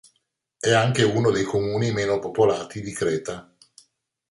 È 0.57 0.71
anche 0.71 1.03
uno 1.03 1.29
dei 1.29 1.43
comuni 1.43 1.91
meno 1.91 2.17
popolati 2.17 2.81
di 2.81 2.91
Creta. 2.91 3.55